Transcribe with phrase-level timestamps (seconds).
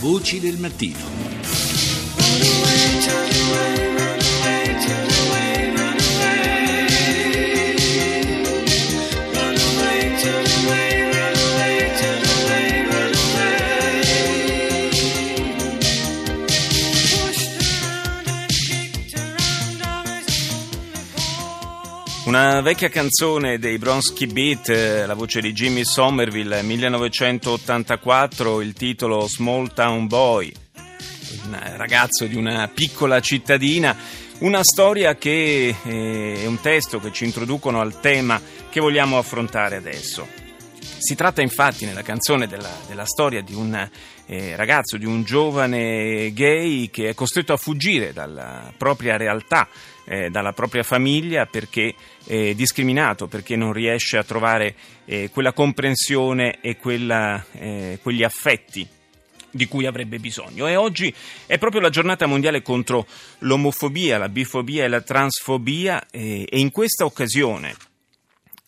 [0.00, 1.10] Voci del mattino.
[22.30, 29.26] Una vecchia canzone dei Bronski Beat, eh, la voce di Jimmy Somerville, 1984, il titolo
[29.26, 30.52] Small Town Boy,
[31.46, 33.96] un ragazzo di una piccola cittadina,
[34.38, 38.40] una storia che eh, è un testo che ci introducono al tema
[38.70, 40.39] che vogliamo affrontare adesso.
[41.00, 43.88] Si tratta infatti nella canzone della, della storia di un
[44.26, 49.66] eh, ragazzo, di un giovane gay che è costretto a fuggire dalla propria realtà,
[50.04, 51.94] eh, dalla propria famiglia perché
[52.26, 54.74] è discriminato, perché non riesce a trovare
[55.06, 58.86] eh, quella comprensione e quella, eh, quegli affetti
[59.50, 60.68] di cui avrebbe bisogno.
[60.68, 61.12] E oggi
[61.46, 63.06] è proprio la giornata mondiale contro
[63.38, 67.88] l'omofobia, la bifobia e la transfobia e in questa occasione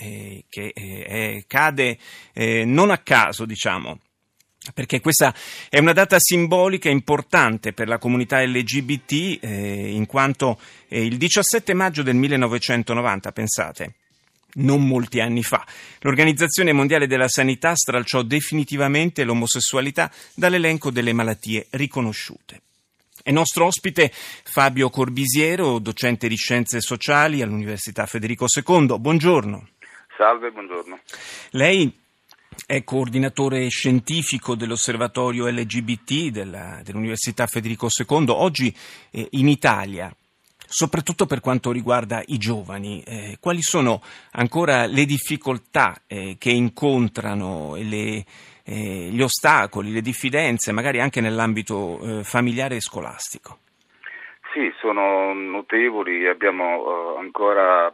[0.00, 1.98] eh, che eh, cade
[2.32, 3.98] eh, non a caso, diciamo,
[4.74, 5.34] perché questa
[5.68, 11.74] è una data simbolica importante per la comunità LGBT, eh, in quanto eh, il 17
[11.74, 13.94] maggio del 1990, pensate,
[14.54, 15.64] non molti anni fa,
[16.00, 22.62] l'Organizzazione Mondiale della Sanità stralciò definitivamente l'omosessualità dall'elenco delle malattie riconosciute.
[23.22, 28.98] È nostro ospite Fabio Corbisiero, docente di scienze sociali all'Università Federico II.
[28.98, 29.68] Buongiorno.
[30.20, 30.98] Salve, buongiorno.
[31.52, 31.90] Lei
[32.66, 38.26] è coordinatore scientifico dell'osservatorio LGBT della, dell'Università Federico II.
[38.28, 38.70] Oggi
[39.12, 40.14] eh, in Italia,
[40.58, 47.76] soprattutto per quanto riguarda i giovani, eh, quali sono ancora le difficoltà eh, che incontrano
[47.76, 48.24] e le,
[48.64, 53.60] eh, gli ostacoli, le diffidenze, magari anche nell'ambito eh, familiare e scolastico?
[54.52, 57.90] Sì, sono notevoli, abbiamo eh, ancora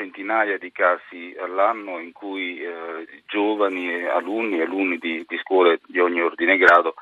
[0.00, 6.22] centinaia di casi all'anno in cui eh, giovani alunni, alunni di, di, scuole di ogni
[6.22, 6.94] ordine e grado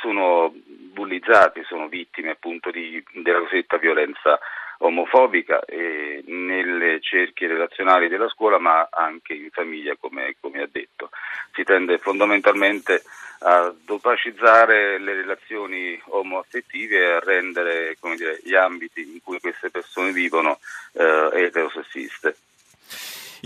[0.00, 4.38] sono bullizzati, sono vittime appunto di, della cosiddetta violenza
[4.78, 11.10] omofobica eh, nelle cerchie relazionali della scuola ma anche in famiglia come, come ha detto.
[11.54, 13.02] Si tende fondamentalmente
[13.40, 20.12] ad opacizzare le relazioni omoaffettive e a rendere dire, gli ambiti in cui queste persone
[20.12, 20.58] vivono
[20.92, 22.36] eh, eterosessiste.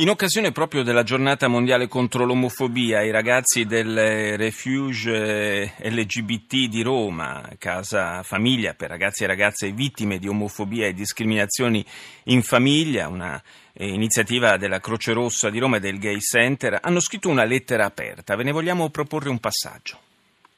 [0.01, 6.83] In occasione proprio della giornata mondiale contro l'omofobia, i ragazzi del Refuge eh, LGBT di
[6.83, 11.85] Roma, casa famiglia per ragazzi e ragazze vittime di omofobia e discriminazioni
[12.27, 13.43] in famiglia, una
[13.73, 17.85] eh, iniziativa della Croce Rossa di Roma e del Gay Center, hanno scritto una lettera
[17.85, 18.37] aperta.
[18.37, 19.99] Ve ne vogliamo proporre un passaggio.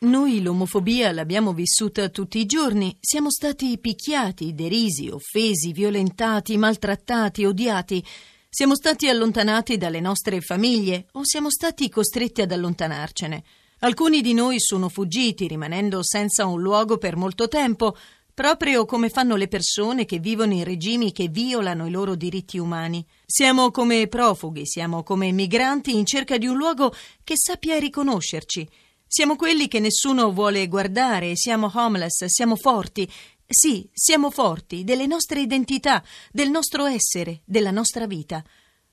[0.00, 2.94] Noi l'omofobia l'abbiamo vissuta tutti i giorni.
[3.00, 8.04] Siamo stati picchiati, derisi, offesi, violentati, maltrattati, odiati.
[8.52, 13.44] Siamo stati allontanati dalle nostre famiglie o siamo stati costretti ad allontanarcene.
[13.78, 17.96] Alcuni di noi sono fuggiti, rimanendo senza un luogo per molto tempo,
[18.34, 23.06] proprio come fanno le persone che vivono in regimi che violano i loro diritti umani.
[23.24, 28.68] Siamo come profughi, siamo come migranti in cerca di un luogo che sappia riconoscerci.
[29.06, 33.08] Siamo quelli che nessuno vuole guardare, siamo homeless, siamo forti,
[33.52, 38.44] sì, siamo forti delle nostre identità, del nostro essere, della nostra vita.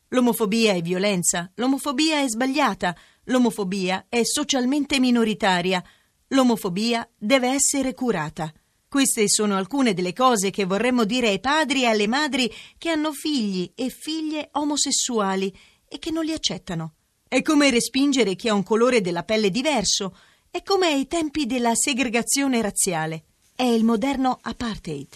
[0.08, 5.84] L'omofobia è violenza, l'omofobia è sbagliata, l'omofobia è socialmente minoritaria,
[6.30, 8.52] l'omofobia deve essere curata.
[8.90, 13.14] Queste sono alcune delle cose che vorremmo dire ai padri e alle madri che hanno
[13.14, 15.56] figli e figlie omosessuali
[15.88, 16.96] e che non li accettano.
[17.28, 20.18] È come respingere chi ha un colore della pelle diverso,
[20.50, 23.26] è come ai tempi della segregazione razziale
[23.58, 25.08] è il moderno apartheid.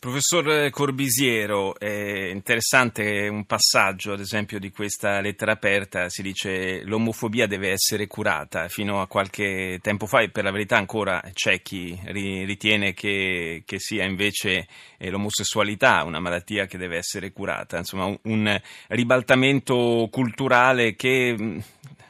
[0.00, 6.08] Professor Corbisiero, è interessante un passaggio, ad esempio, di questa lettera aperta.
[6.08, 8.66] Si dice l'omofobia deve essere curata.
[8.68, 13.78] Fino a qualche tempo fa, e per la verità ancora c'è chi ritiene che, che
[13.78, 14.66] sia invece
[14.96, 17.76] eh, l'omosessualità una malattia che deve essere curata.
[17.76, 21.62] Insomma, un ribaltamento culturale che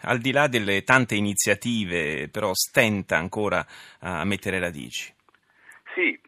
[0.03, 3.67] al di là delle tante iniziative, però stenta ancora
[3.99, 5.13] a mettere radici.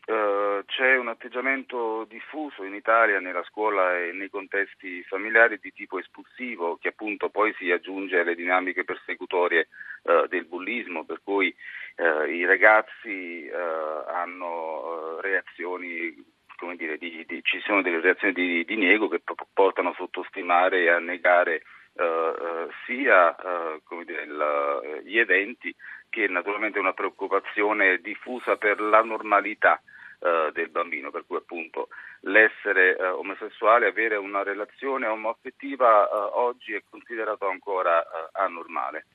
[0.05, 6.01] Eh, c'è un atteggiamento diffuso in Italia nella scuola e nei contesti familiari di tipo
[6.01, 9.69] espulsivo che appunto poi si aggiunge alle dinamiche persecutorie
[10.03, 11.55] eh, del bullismo, per cui
[11.95, 18.33] eh, i ragazzi eh, hanno eh, reazioni come dire, di, di, ci sono delle reazioni
[18.33, 19.21] di, di nego che
[19.53, 21.63] portano a sottostimare e a negare
[21.95, 25.75] Uh, uh, sia uh, dire, il, gli eventi
[26.09, 29.79] che naturalmente una preoccupazione diffusa per la normalità
[30.23, 31.89] eh, del bambino, per cui appunto
[32.21, 39.07] l'essere eh, omosessuale, avere una relazione omoaffettiva eh, oggi è considerato ancora eh, anormale.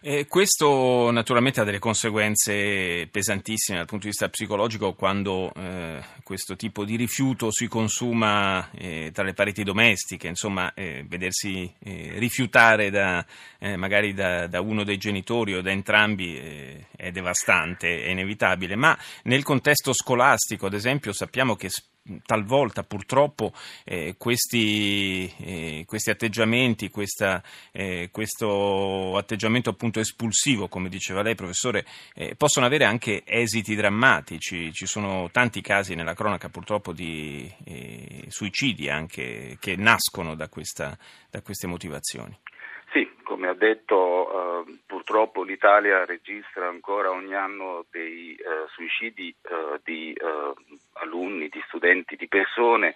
[0.00, 6.54] Eh, questo naturalmente ha delle conseguenze pesantissime dal punto di vista psicologico quando eh, questo
[6.54, 12.90] tipo di rifiuto si consuma eh, tra le pareti domestiche, insomma eh, vedersi eh, rifiutare
[12.90, 13.24] da,
[13.58, 18.96] eh, magari da, da, uno dei genitori o da entrambi è devastante, è inevitabile, ma
[19.24, 21.70] nel contesto scolastico ad esempio sappiamo che
[22.24, 23.52] talvolta purtroppo
[23.84, 27.42] eh, questi, eh, questi, atteggiamenti, questa,
[27.72, 34.72] eh, questo atteggiamento appunto espulsivo, come diceva lei professore, eh, possono avere anche esiti drammatici.
[34.72, 40.96] Ci sono tanti casi nella cronaca purtroppo di eh, suicidi anche che nascono da, questa,
[41.30, 42.36] da queste motivazioni.
[42.92, 49.80] Sì, come ha detto, eh, purtroppo l'Italia registra ancora ogni anno dei eh, suicidi eh,
[49.84, 50.54] di eh,
[51.06, 52.94] alunni, di studenti, di persone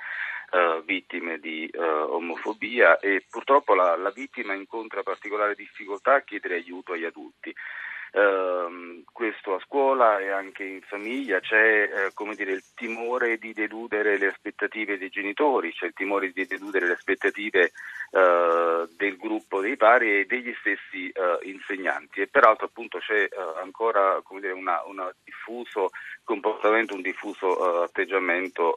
[0.52, 6.56] eh, vittime di eh, omofobia e purtroppo la, la vittima incontra particolare difficoltà a chiedere
[6.56, 7.54] aiuto agli adulti.
[8.12, 14.18] Uh, questo a scuola e anche in famiglia c'è come dire, il timore di deludere
[14.18, 17.70] le aspettative dei genitori, c'è il timore di deludere le aspettative
[18.10, 23.26] uh, del gruppo dei pari degli stessi eh, insegnanti e peraltro appunto c'è
[23.62, 25.88] ancora dire, una, una diffuso
[26.22, 28.76] comportamento, un diffuso atteggiamento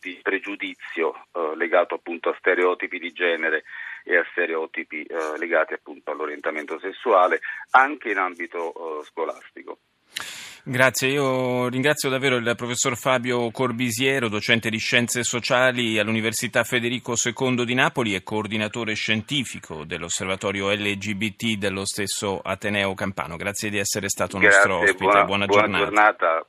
[0.00, 1.26] di pregiudizio
[1.56, 3.64] legato appunto a stereotipi di genere
[4.04, 9.78] e a stereotipi eh, legati appunto all'orientamento sessuale anche in ambito eh, scolastico.
[10.66, 17.66] Grazie, io ringrazio davvero il professor Fabio Corbisiero, docente di scienze sociali all'Università Federico II
[17.66, 23.36] di Napoli e coordinatore scientifico dell'osservatorio LGBT dello stesso Ateneo Campano.
[23.36, 25.84] Grazie di essere stato Grazie, nostro ospite, buona, buona, buona giornata.
[25.84, 26.46] giornata.